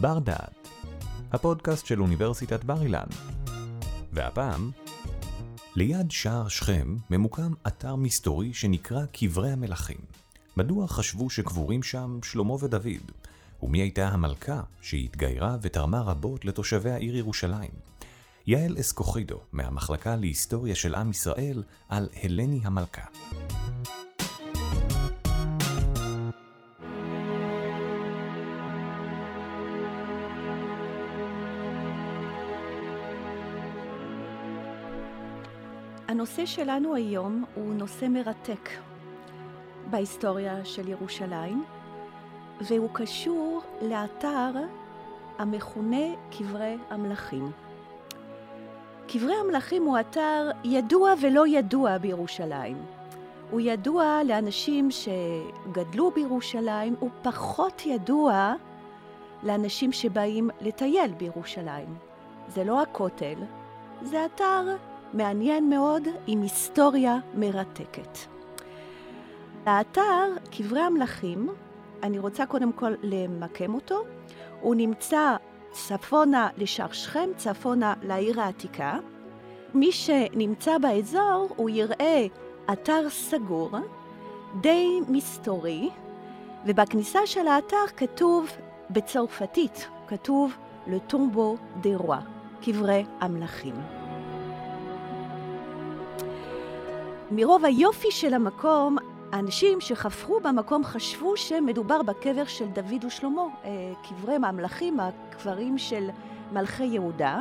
[0.00, 0.68] בר דעת,
[1.32, 3.06] הפודקאסט של אוניברסיטת בר אילן.
[4.12, 4.70] והפעם,
[5.76, 9.96] ליד שער שכם ממוקם אתר מסתורי שנקרא קברי המלכים.
[10.56, 13.12] מדוע חשבו שקבורים שם שלמה ודוד?
[13.62, 17.70] ומי הייתה המלכה שהתגיירה ותרמה רבות לתושבי העיר ירושלים?
[18.46, 23.04] יעל אסקוכידו, מהמחלקה להיסטוריה של עם ישראל, על הלני המלכה.
[36.08, 38.68] הנושא שלנו היום הוא נושא מרתק
[39.90, 41.64] בהיסטוריה של ירושלים,
[42.60, 44.50] והוא קשור לאתר
[45.38, 47.50] המכונה קברי המלכים.
[49.08, 52.76] קברי המלכים הוא אתר ידוע ולא ידוע בירושלים.
[53.50, 58.54] הוא ידוע לאנשים שגדלו בירושלים, הוא פחות ידוע
[59.42, 61.94] לאנשים שבאים לטייל בירושלים.
[62.48, 63.38] זה לא הכותל,
[64.02, 64.76] זה אתר
[65.12, 68.18] מעניין מאוד עם היסטוריה מרתקת.
[69.66, 71.48] האתר קברי המלכים,
[72.02, 74.04] אני רוצה קודם כל למקם אותו.
[74.60, 75.36] הוא נמצא
[75.70, 78.98] צפונה לשער שכם, צפונה לעיר העתיקה.
[79.74, 82.26] מי שנמצא באזור, הוא יראה
[82.72, 83.70] אתר סגור,
[84.60, 85.90] די מסתורי,
[86.66, 88.50] ובכניסה של האתר כתוב
[88.90, 90.56] בצרפתית, כתוב
[91.10, 92.24] tombeau des rois,
[92.62, 93.97] קברי המלכים.
[97.30, 98.96] מרוב היופי של המקום,
[99.32, 103.70] האנשים שחפרו במקום חשבו שמדובר בקבר של דוד ושלמה, אה,
[104.08, 106.08] קברי המלכים, הקברים של
[106.52, 107.38] מלכי יהודה,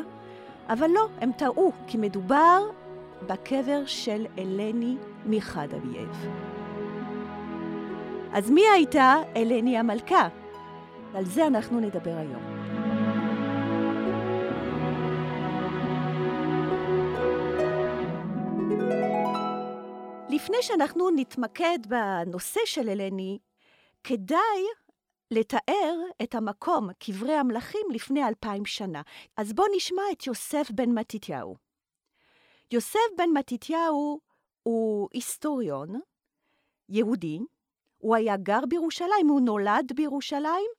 [0.69, 2.61] אבל לא, הם טעו, כי מדובר
[3.27, 6.27] בקבר של הלני מחדייב.
[8.33, 10.27] אז מי הייתה אלני המלכה?
[11.13, 12.56] על זה אנחנו נדבר היום.
[20.37, 23.39] לפני שאנחנו נתמקד בנושא של אלני,
[24.03, 24.63] כדאי
[25.31, 29.01] לתאר את המקום, קברי המלכים, לפני אלפיים שנה.
[29.37, 31.55] אז בואו נשמע את יוסף בן מתתיהו.
[32.71, 34.19] יוסף בן מתתיהו
[34.63, 35.99] הוא היסטוריון
[36.89, 37.39] יהודי,
[37.97, 40.69] הוא היה גר בירושלים, הוא נולד בירושלים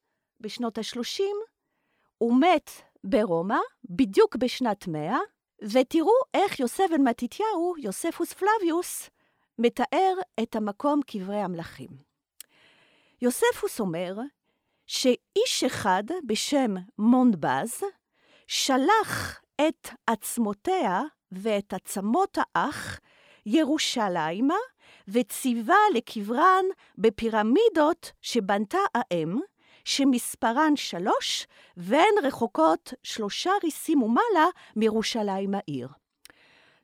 [0.40, 1.22] בשנות ה-30,
[2.18, 2.70] הוא מת
[3.04, 5.18] ברומא, בדיוק בשנת 100,
[5.62, 9.10] ותראו איך יוסף בן מתתיהו, יוספוס פלביוס,
[9.58, 11.88] מתאר את המקום קברי המלכים.
[13.22, 14.16] יוספוס אומר
[14.86, 17.82] שאיש אחד בשם מונבז
[18.46, 21.02] שלח את עצמותיה
[21.32, 23.00] ואת עצמות האח
[23.46, 24.54] ירושלימה
[25.08, 26.64] וציווה לקברן
[26.98, 29.38] בפירמידות שבנתה האם,
[29.84, 35.88] שמספרן שלוש, והן רחוקות שלושה ריסים ומעלה מירושלים העיר.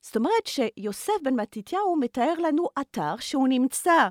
[0.05, 4.09] זאת אומרת שיוסף בן מתתיהו מתאר לנו אתר שהוא נמצא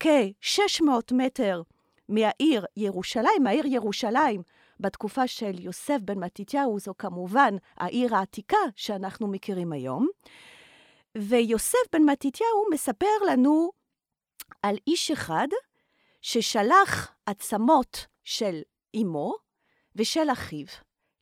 [0.00, 1.62] כ-600 מטר
[2.08, 4.42] מהעיר ירושלים, העיר ירושלים
[4.80, 10.08] בתקופה של יוסף בן מתתיהו זו כמובן העיר העתיקה שאנחנו מכירים היום.
[11.18, 13.70] ויוסף בן מתתיהו מספר לנו
[14.62, 15.48] על איש אחד
[16.22, 18.60] ששלח עצמות של
[19.02, 19.34] אמו
[19.96, 20.66] ושל אחיו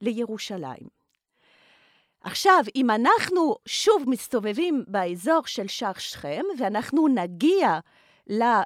[0.01, 1.04] לירושלים.
[2.25, 7.79] עכשיו, אם אנחנו שוב מסתובבים באזור של שער שכם, ואנחנו נגיע
[8.31, 8.63] אה,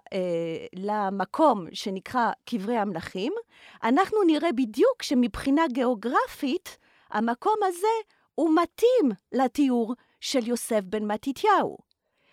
[0.74, 3.32] למקום שנקרא קברי המלכים,
[3.82, 6.78] אנחנו נראה בדיוק שמבחינה גיאוגרפית,
[7.10, 11.78] המקום הזה הוא מתאים לתיאור של יוסף בן מתתיהו.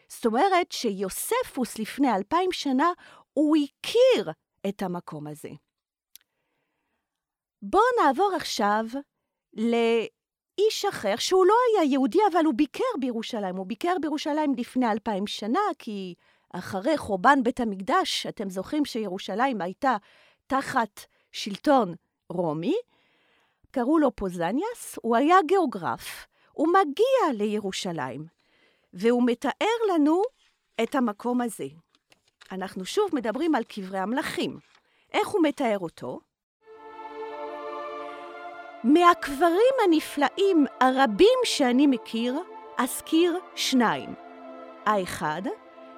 [0.08, 2.92] זאת אומרת שיוספוס לפני אלפיים שנה,
[3.34, 4.32] הוא הכיר
[4.68, 5.50] את המקום הזה.
[7.62, 8.86] בואו נעבור עכשיו
[10.58, 13.56] איש אחר, שהוא לא היה יהודי, אבל הוא ביקר בירושלים.
[13.56, 16.14] הוא ביקר בירושלים לפני אלפיים שנה, כי
[16.54, 19.98] אחרי חורבן בית המקדש, אתם זוכרים שירושלים הייתה
[20.48, 21.96] תחת שלטון
[22.30, 22.76] רומי,
[23.72, 28.26] קראו לו פוזניאס, הוא היה גיאוגרף, הוא מגיע לירושלים,
[28.94, 30.22] והוא מתאר לנו
[30.84, 31.68] את המקום הזה.
[32.52, 34.60] אנחנו שוב מדברים על קברי המלכים.
[35.14, 36.20] איך הוא מתאר אותו?
[38.86, 42.40] מהקברים הנפלאים הרבים שאני מכיר,
[42.78, 44.14] אזכיר שניים.
[44.86, 45.42] האחד,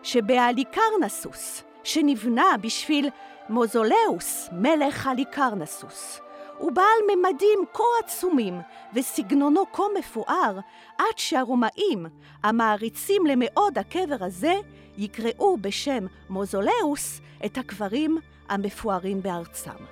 [0.04, 3.10] שבהליקרנסוס, שנבנה בשביל
[3.50, 6.19] מוזולאוס, מלך הליקרנסוס.
[6.57, 8.60] הוא בעל ממדים כה עצומים
[8.94, 10.60] וסגנונו כה מפואר,
[10.98, 12.06] עד שהרומאים,
[12.44, 14.54] המעריצים למאוד הקבר הזה,
[14.98, 18.18] יקראו בשם מוזולאוס את הקברים
[18.50, 19.83] המפוארים בארצם.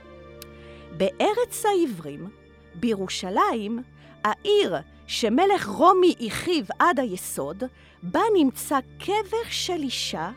[0.98, 2.45] בארץ העברים,
[2.80, 3.84] בירושלים,
[4.24, 4.76] העיר
[5.08, 7.64] שמלך רומי הכיב עד היסוד,
[8.04, 10.30] בה נמצא קבר של אישה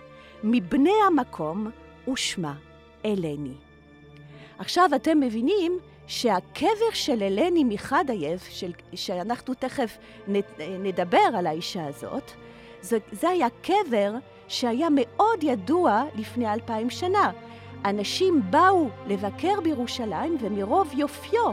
[0.45, 1.71] מבני המקום,
[2.13, 2.55] ושמה
[3.05, 3.55] אלני.
[4.59, 9.99] עכשיו אתם מבינים שהקבר של אלני מחדייב, של, שאנחנו תכף
[10.59, 12.31] נדבר על האישה הזאת,
[12.81, 14.13] זה, זה היה קבר
[14.49, 17.31] שהיה מאוד ידוע לפני אלפיים שנה.
[17.85, 21.53] אנשים באו לבקר בירושלים, ומרוב יופיו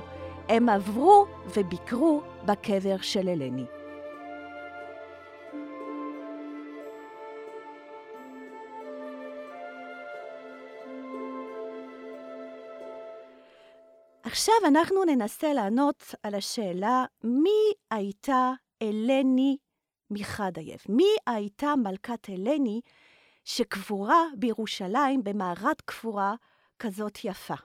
[0.49, 1.25] הם עברו
[1.55, 3.65] וביקרו בקבר של אלני.
[14.23, 18.51] עכשיו אנחנו ננסה לענות על השאלה מי הייתה
[18.81, 19.57] אלני
[20.11, 20.79] מחדייב?
[20.89, 22.81] מי הייתה מלכת אלני
[23.43, 26.35] שקבורה בירושלים במערת קבורה
[26.79, 27.55] כזאת יפה?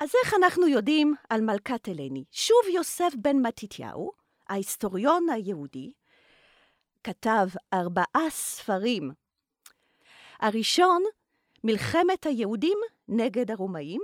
[0.00, 2.24] אז איך אנחנו יודעים על מלכת אלני?
[2.32, 4.12] שוב יוסף בן מתתיהו,
[4.48, 5.92] ההיסטוריון היהודי,
[7.04, 9.10] כתב ארבעה ספרים.
[10.40, 11.02] הראשון,
[11.64, 12.78] מלחמת היהודים
[13.08, 14.00] נגד הרומאים,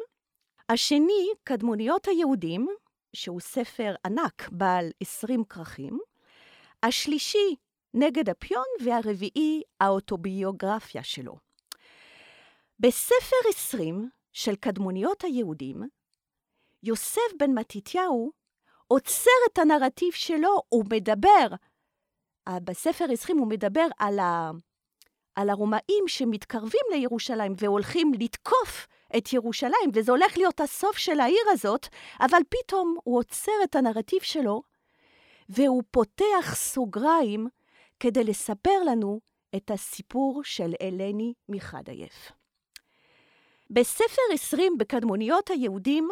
[0.68, 2.68] השני, קדמוניות היהודים,
[3.12, 5.98] שהוא ספר ענק בעל עשרים כרכים,
[6.82, 7.56] השלישי,
[7.94, 11.36] נגד הפיון, והרביעי, האוטוביוגרפיה שלו.
[12.80, 15.82] בספר עשרים של קדמוניות היהודים,
[16.82, 18.32] יוסף בן מתתיהו
[18.86, 21.46] עוצר את הנרטיב שלו, הוא מדבר,
[22.48, 24.50] בספר עשרים הוא מדבר על, ה,
[25.34, 28.86] על הרומאים שמתקרבים לירושלים והולכים לתקוף
[29.16, 31.86] את ירושלים, וזה הולך להיות הסוף של העיר הזאת,
[32.20, 34.62] אבל פתאום הוא עוצר את הנרטיב שלו,
[35.48, 37.46] והוא פותח סוגריים
[38.00, 39.20] כדי לספר לנו
[39.56, 42.12] את הסיפור של אלני מחדייב.
[43.70, 46.08] בספר 20 בקדמוניות היהודים,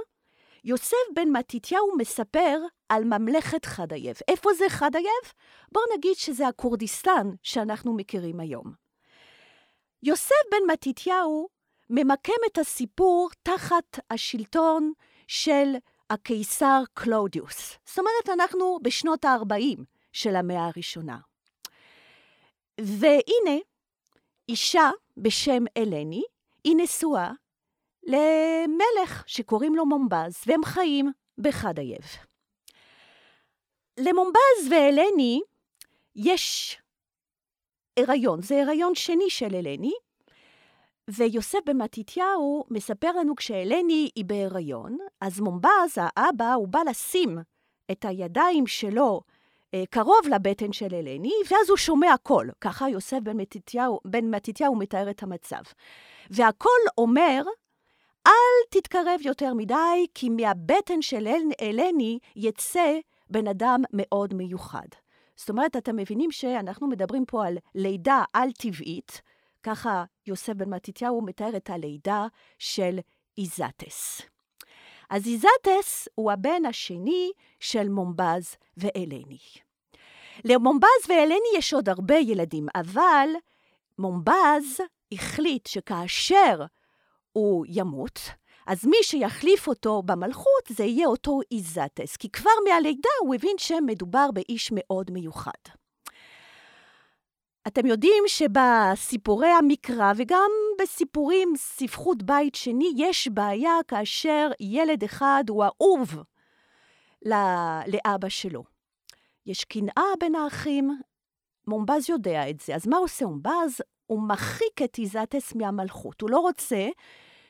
[0.64, 2.58] יוסף בן מתתיהו מספר
[2.88, 4.16] על ממלכת חדייב.
[4.28, 5.32] איפה זה חדייב?
[5.72, 8.72] בואו נגיד שזה הכורדיסטן שאנחנו מכירים היום.
[10.02, 11.49] יוסף בן מתתיהו
[11.90, 14.93] ממקם את הסיפור תחת השלטון
[15.28, 15.75] של
[16.10, 17.78] הקיסר קלודיוס.
[17.87, 19.81] זאת אומרת, אנחנו בשנות ה-40
[20.12, 21.19] של המאה הראשונה.
[22.81, 23.58] והנה,
[24.49, 26.22] אישה בשם אלני,
[26.64, 27.32] היא נשואה
[28.04, 32.02] למלך שקוראים לו מומבז, והם חיים בחדייב.
[33.99, 35.40] למומבז ואלני
[36.16, 36.78] יש
[37.96, 39.93] הריון, זה הריון שני של אלני,
[41.08, 47.38] ויוסף בן מתתיהו מספר לנו כשהלני היא בהיריון, אז מומבז, האבא, הוא בא לשים
[47.90, 49.20] את הידיים שלו
[49.75, 52.50] אה, קרוב לבטן של אלני, ואז הוא שומע קול.
[52.60, 55.62] ככה יוסף בן מתתיהו, בן מתתיהו מתאר את המצב.
[56.31, 57.43] והקול אומר,
[58.27, 58.33] אל
[58.71, 61.29] תתקרב יותר מדי, כי מהבטן של
[61.61, 62.99] אלני יצא
[63.31, 64.87] בן אדם מאוד מיוחד.
[65.37, 69.23] זאת אומרת, אתם מבינים שאנחנו מדברים פה על לידה על-טבעית,
[69.63, 72.27] ככה יוסף בן מתתיהו מתאר את הלידה
[72.59, 72.99] של
[73.39, 74.23] איזטס.
[75.11, 77.31] אז איזטס הוא הבן השני
[77.61, 79.39] של מומבז ואלני.
[80.45, 83.29] למומבז ואלני יש עוד הרבה ילדים, אבל
[83.99, 84.81] מומבז
[85.13, 86.65] החליט שכאשר
[87.32, 88.20] הוא ימות,
[88.67, 94.30] אז מי שיחליף אותו במלכות זה יהיה אותו איזטס, כי כבר מהלידה הוא הבין שמדובר
[94.30, 95.50] באיש מאוד מיוחד.
[97.66, 105.64] אתם יודעים שבסיפורי המקרא וגם בסיפורים ספרות בית שני, יש בעיה כאשר ילד אחד הוא
[105.64, 106.23] אהוב
[107.87, 108.64] לאבא שלו.
[109.47, 111.00] יש קנאה בין האחים,
[111.66, 112.75] מומבז יודע את זה.
[112.75, 113.80] אז מה עושה מומבז?
[114.12, 116.21] הוא מרחיק את איזטס מהמלכות.
[116.21, 116.88] הוא לא רוצה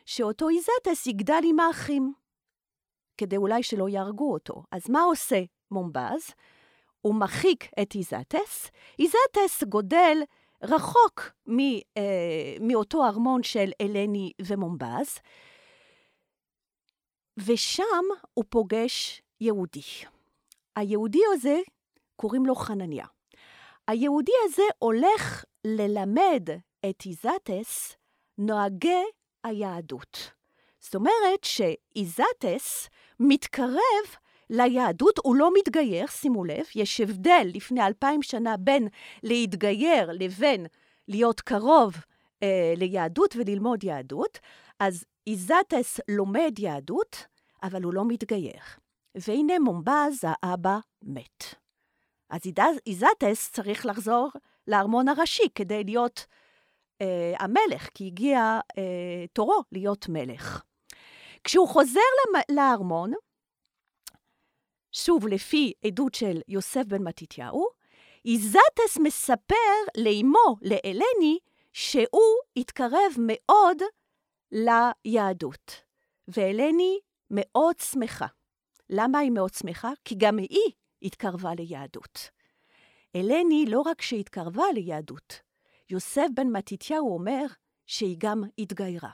[0.07, 2.13] שאותו איזטס יגדל עם האחים,
[3.19, 4.63] כדי אולי שלא יהרגו אותו.
[4.71, 6.31] אז מה עושה מומבז?
[7.01, 10.19] הוא מרחיק את איזטס, איזטס גודל
[10.63, 11.59] רחוק מ,
[11.97, 15.19] אה, מאותו ארמון של אלני ומומבז,
[17.37, 18.05] ושם
[18.35, 19.83] הוא פוגש יהודי.
[20.77, 21.61] היהודי הזה,
[22.17, 23.07] קוראים לו חנניה.
[23.89, 26.49] היהודי הזה הולך ללמד
[26.91, 27.97] את איזטס
[28.39, 29.05] נוהגי
[29.45, 30.31] היהדות.
[30.81, 32.89] זאת אומרת שאיזטס
[33.21, 34.05] מתקרב
[34.51, 38.89] ליהדות, הוא לא מתגייר, שימו לב, יש הבדל לפני אלפיים שנה בין
[39.23, 40.67] להתגייר לבין
[41.09, 41.95] להיות קרוב
[42.43, 44.39] אה, ליהדות וללמוד יהדות.
[44.81, 47.27] אז איזטס לומד יהדות,
[47.63, 48.63] אבל הוא לא מתגייר.
[49.15, 51.55] והנה מומבז, האבא, מת.
[52.31, 52.41] אז
[52.87, 54.31] איזטס צריך לחזור
[54.67, 56.27] לארמון הראשי כדי להיות
[57.01, 60.63] אה, המלך, כי הגיע אה, תורו להיות מלך.
[61.45, 62.01] כשהוא חוזר
[62.49, 63.13] לארמון,
[64.93, 67.67] שוב לפי עדות של יוסף בן מתתיהו,
[68.25, 69.55] איזטס מספר
[69.97, 71.39] לאמו, לאלני,
[71.73, 73.83] שהוא התקרב מאוד
[74.53, 75.83] ליהדות.
[76.29, 76.99] ואלני
[77.31, 78.27] מאוד שמחה.
[78.91, 79.93] למה היא מאוד שמחה?
[80.05, 82.31] כי גם היא התקרבה ליהדות.
[83.17, 85.41] אלני לא רק שהתקרבה ליהדות,
[85.91, 87.47] יוסף בן מתתיהו אומר
[87.87, 89.11] שהיא גם התגיירה.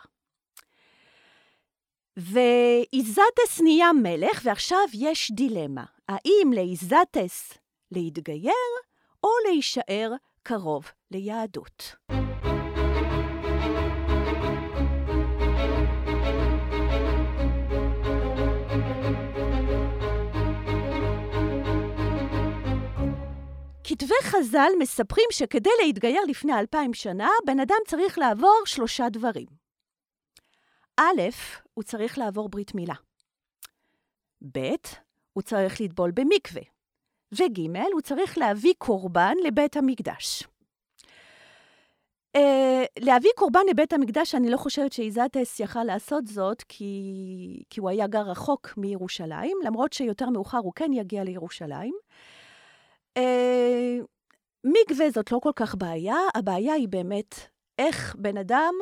[2.17, 5.85] ואיזטס נהיה מלך, ועכשיו יש דילמה.
[6.09, 7.59] האם לאיזטס
[7.91, 8.53] להתגייר
[9.25, 10.13] או להישאר
[10.43, 11.95] קרוב ליהדות?
[23.99, 29.47] כתבי חז"ל מספרים שכדי להתגייר לפני אלפיים שנה, בן אדם צריך לעבור שלושה דברים.
[30.97, 31.23] א',
[31.75, 32.95] הוא צריך לעבור ברית מילה.
[34.53, 34.75] ב',
[35.33, 36.63] הוא צריך לטבול במקווה.
[37.33, 40.43] וג', הוא צריך להביא קורבן לבית המקדש.
[42.37, 42.41] Uh,
[42.99, 48.07] להביא קורבן לבית המקדש, אני לא חושבת שאיזטס יכל לעשות זאת, כי, כי הוא היה
[48.07, 51.95] גר רחוק מירושלים, למרות שיותר מאוחר הוא כן יגיע לירושלים.
[54.65, 57.35] מקווה זאת לא כל כך בעיה, הבעיה היא באמת
[57.79, 58.75] איך בן אדם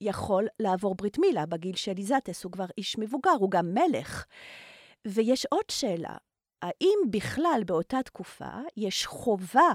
[0.00, 4.24] יכול לעבור ברית מילה בגיל של איזטס, הוא כבר איש מבוגר, הוא גם מלך.
[5.06, 6.16] ויש עוד שאלה,
[6.62, 9.68] האם בכלל באותה תקופה יש חובה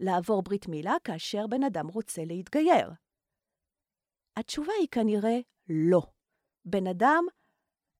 [0.00, 2.90] לעבור ברית מילה כאשר בן אדם רוצה להתגייר?
[4.38, 6.02] התשובה היא כנראה לא.
[6.64, 7.24] בן אדם,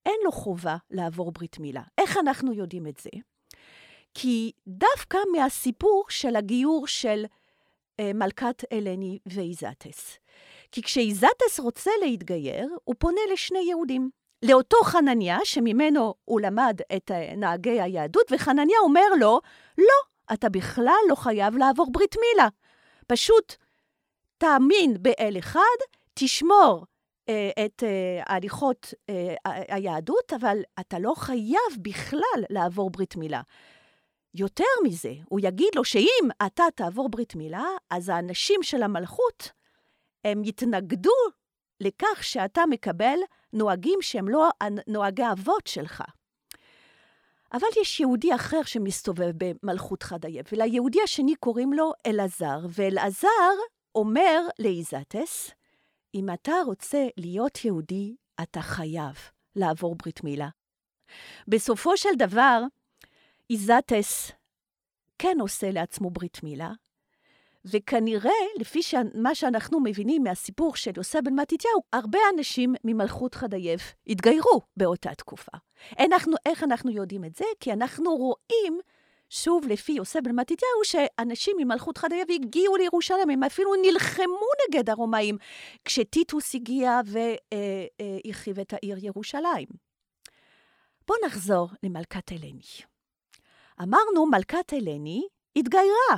[0.05, 1.83] אין לו חובה לעבור ברית מילה.
[1.97, 3.09] איך אנחנו יודעים את זה?
[4.13, 7.25] כי דווקא מהסיפור של הגיור של
[7.99, 10.17] אה, מלכת אלני ואיזטס.
[10.71, 14.09] כי כשאיזטס רוצה להתגייר, הוא פונה לשני יהודים.
[14.45, 19.41] לאותו חנניה, שממנו הוא למד את אה, נהגי היהדות, וחנניה אומר לו,
[19.77, 22.47] לא, אתה בכלל לא חייב לעבור ברית מילה.
[23.07, 23.55] פשוט
[24.37, 25.77] תאמין באל אחד,
[26.13, 26.85] תשמור
[27.29, 33.41] אה, את אה, הליכות אה, היהדות, אבל אתה לא חייב בכלל לעבור ברית מילה.
[34.35, 39.51] יותר מזה, הוא יגיד לו שאם אתה תעבור ברית מילה, אז האנשים של המלכות,
[40.25, 41.11] הם יתנגדו
[41.81, 43.17] לכך שאתה מקבל
[43.53, 44.49] נוהגים שהם לא
[44.87, 46.03] נוהגי אבות שלך.
[47.53, 53.27] אבל יש יהודי אחר שמסתובב במלכות חדייב, וליהודי השני קוראים לו אלעזר, ואלעזר
[53.95, 55.51] אומר לאיזטס,
[56.15, 59.15] אם אתה רוצה להיות יהודי, אתה חייב
[59.55, 60.49] לעבור ברית מילה.
[61.47, 62.63] בסופו של דבר,
[63.51, 64.31] איזטס
[65.19, 66.71] כן עושה לעצמו ברית מילה,
[67.65, 68.79] וכנראה, לפי
[69.13, 75.51] מה שאנחנו מבינים מהסיפור של יוסף בן מתתיהו, הרבה אנשים ממלכות חדייב התגיירו באותה תקופה.
[75.99, 77.45] אנחנו, איך אנחנו יודעים את זה?
[77.59, 78.79] כי אנחנו רואים,
[79.29, 85.37] שוב, לפי יוסף בן מתתיהו, שאנשים ממלכות חדייב הגיעו לירושלים, הם אפילו נלחמו נגד הרומאים,
[85.85, 89.67] כשטיטוס הגיע והרחיב את העיר ירושלים.
[91.07, 92.90] בואו נחזור למלכת אלני.
[93.83, 96.15] אמרנו, מלכת אלני התגיירה.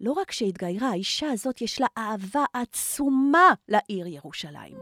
[0.00, 4.76] לא רק שהתגיירה, האישה הזאת יש לה אהבה עצומה לעיר ירושלים.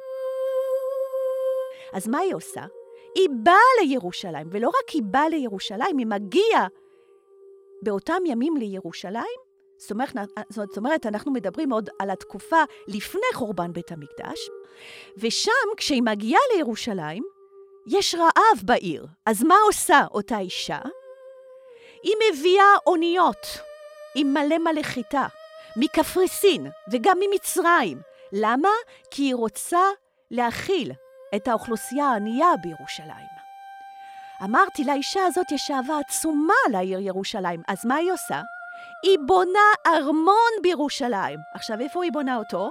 [1.92, 2.64] אז מה היא עושה?
[3.14, 6.66] היא באה לירושלים, ולא רק היא באה לירושלים, היא מגיעה
[7.82, 9.38] באותם ימים לירושלים.
[9.78, 10.16] זאת אומרת,
[10.76, 14.38] אומרת, אנחנו מדברים עוד על התקופה לפני חורבן בית המקדש,
[15.18, 17.22] ושם, כשהיא מגיעה לירושלים,
[17.86, 19.06] יש רעב בעיר.
[19.26, 20.78] אז מה עושה אותה אישה?
[22.02, 23.46] היא מביאה אוניות
[24.14, 25.26] עם מלא מלא חיטה,
[25.76, 28.00] מקפריסין וגם ממצרים.
[28.32, 28.68] למה?
[29.10, 29.82] כי היא רוצה
[30.30, 30.92] להכיל
[31.36, 33.38] את האוכלוסייה הענייה בירושלים.
[34.44, 38.40] אמרתי, לאישה הזאת יש אהבה עצומה לעיר ירושלים, אז מה היא עושה?
[39.02, 41.38] היא בונה ארמון בירושלים.
[41.54, 42.70] עכשיו, איפה היא בונה אותו?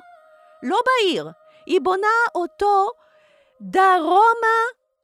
[0.63, 1.29] לא בעיר,
[1.65, 2.89] היא בונה אותו
[3.61, 4.57] דרומה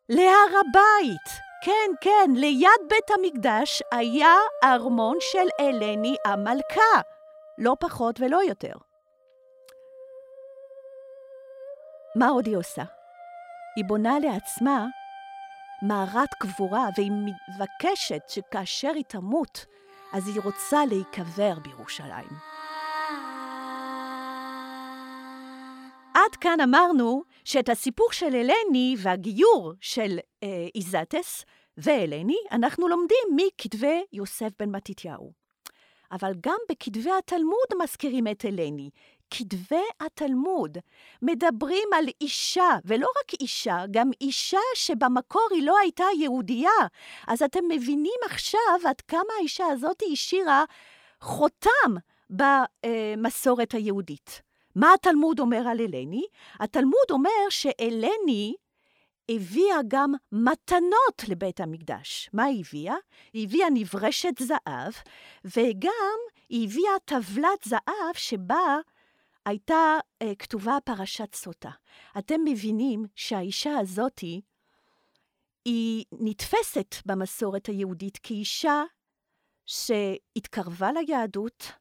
[0.09, 1.52] להר הבית.
[1.65, 7.01] כן, כן, ליד בית המקדש היה ארמון של אלני המלכה,
[7.57, 8.73] לא פחות ולא יותר.
[12.15, 12.83] מה עוד היא עושה?
[13.75, 14.85] היא בונה לעצמה
[15.81, 19.65] מערת קבורה, והיא מבקשת שכאשר היא תמות,
[20.13, 22.29] אז היא רוצה להיקבר בירושלים.
[26.13, 31.45] עד כאן אמרנו שאת הסיפור של אלני והגיור של אה, איזטס
[31.77, 35.43] ואלני אנחנו לומדים מכתבי יוסף בן מתתיהו.
[36.11, 38.89] אבל גם בכתבי התלמוד מזכירים את אלני,
[39.29, 40.77] כתבי התלמוד
[41.21, 46.87] מדברים על אישה, ולא רק אישה, גם אישה שבמקור היא לא הייתה יהודייה.
[47.27, 50.63] אז אתם מבינים עכשיו עד כמה האישה הזאת השאירה
[51.21, 51.95] חותם
[52.29, 54.41] במסורת היהודית.
[54.75, 56.25] מה התלמוד אומר על אלני?
[56.59, 58.55] התלמוד אומר שאלני
[59.29, 62.29] הביאה גם מתנות לבית המקדש.
[62.33, 62.95] מה היא הביאה?
[63.33, 64.93] היא הביאה נברשת זהב,
[65.45, 66.17] וגם
[66.49, 68.77] היא הביאה טבלת זהב שבה
[69.45, 71.71] הייתה אה, כתובה פרשת סוטה.
[72.17, 74.41] אתם מבינים שהאישה הזאתי,
[75.65, 78.83] היא נתפסת במסורת היהודית כאישה
[79.65, 81.71] שהתקרבה ליהדות,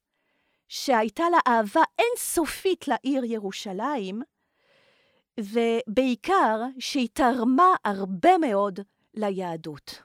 [0.74, 4.22] שהייתה לה אהבה אינסופית לעיר ירושלים,
[5.40, 8.80] ובעיקר שהיא תרמה הרבה מאוד
[9.14, 10.02] ליהדות.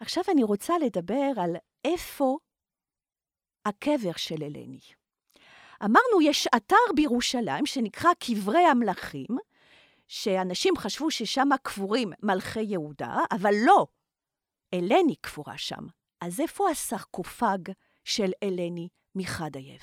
[0.00, 2.38] עכשיו אני רוצה לדבר על איפה
[3.66, 4.80] הקבר של אלני.
[5.84, 9.36] אמרנו, יש אתר בירושלים שנקרא קברי המלכים,
[10.08, 13.86] שאנשים חשבו ששם קבורים מלכי יהודה, אבל לא,
[14.74, 15.86] הלני קבורה שם.
[16.20, 17.58] אז איפה הסרקופג
[18.08, 19.80] של הלני מחדייב?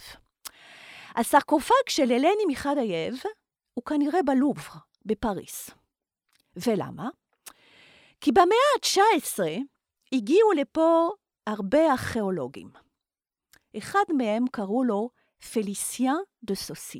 [1.16, 3.16] הסרקופג של הלני מחדייב
[3.74, 4.74] הוא כנראה בלובר,
[5.06, 5.70] בפריס.
[6.56, 7.10] ולמה?
[8.22, 9.40] כי במאה ה-19
[10.14, 11.10] הגיעו לפה
[11.48, 12.70] הרבה ארכיאולוגים.
[13.78, 15.10] אחד מהם קראו לו
[15.54, 17.00] פליסיאן דה סוסי.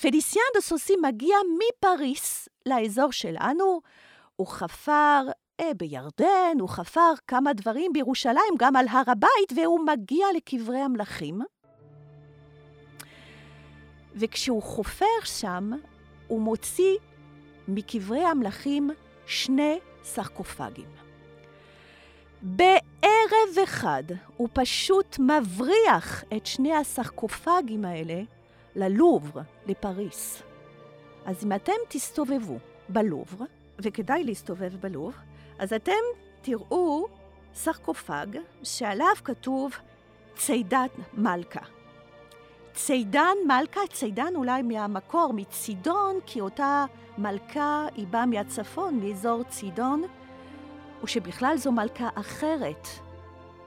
[0.00, 3.80] פליסיאן דה סוסי מגיע מפריס לאזור שלנו,
[4.36, 5.22] הוא חפר
[5.76, 11.40] בירדן, הוא חפר כמה דברים בירושלים, גם על הר הבית, והוא מגיע לקברי המלכים.
[14.14, 15.70] וכשהוא חופר שם,
[16.28, 16.96] הוא מוציא
[17.68, 18.90] מקברי המלכים
[19.26, 20.88] שני סרקופגים.
[22.42, 24.02] בערב אחד
[24.36, 28.22] הוא פשוט מבריח את שני הסרקופגים האלה
[28.76, 30.42] ללובר, לפריס.
[31.26, 32.58] אז אם אתם תסתובבו
[32.88, 33.44] בלובר,
[33.78, 35.25] וכדאי להסתובב בלובר,
[35.58, 35.92] אז אתם
[36.42, 37.06] תראו
[37.54, 38.26] סרקופג
[38.62, 39.72] שעליו כתוב
[40.36, 41.60] צידת מלכה.
[42.74, 46.84] צידן מלכה, צידן אולי מהמקור, מצידון, כי אותה
[47.18, 50.02] מלכה היא באה מהצפון, מאזור צידון,
[51.02, 52.88] או שבכלל זו מלכה אחרת.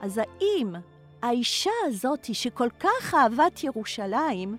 [0.00, 0.74] אז האם
[1.22, 4.56] האישה הזאת, שכל כך אהבה את ירושלים,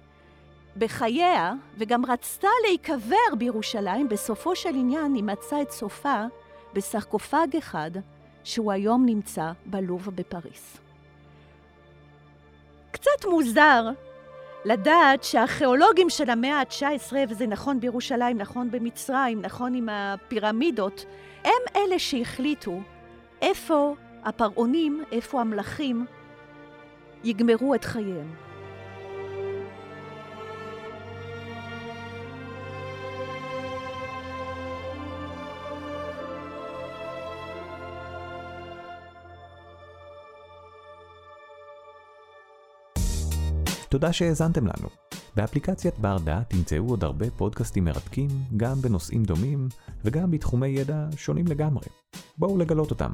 [0.78, 6.26] בחייה, וגם רצתה להיקבר בירושלים, בסופו של עניין היא מצאה את סופה
[6.74, 7.92] בסרקופג אחד,
[8.44, 10.78] שהוא היום נמצא בלוב בפריס.
[12.92, 13.90] קצת מוזר
[14.66, 21.06] לדעת שהארכיאולוגים של המאה ה-19, וזה נכון בירושלים, נכון במצרים, נכון עם הפירמידות,
[21.44, 22.80] הם אלה שהחליטו
[23.42, 26.06] איפה הפרעונים, איפה המלכים
[27.24, 28.51] יגמרו את חייהם.
[43.92, 44.88] תודה שהאזנתם לנו.
[45.36, 48.28] באפליקציית בר דעת תמצאו עוד הרבה פודקאסטים מרתקים,
[48.58, 49.68] גם בנושאים דומים
[50.06, 51.86] וגם בתחומי ידע שונים לגמרי.
[52.38, 53.12] בואו לגלות אותם.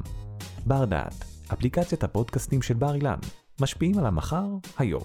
[0.65, 3.19] בר דעת, אפליקציית הפודקאסטים של בר אילן,
[3.61, 4.45] משפיעים על המחר,
[4.77, 5.03] היום.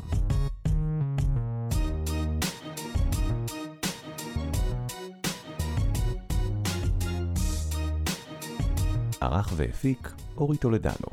[9.21, 11.09] ערך והפיק אורי טולדנו.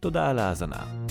[0.00, 1.09] תודה על ההאזנה.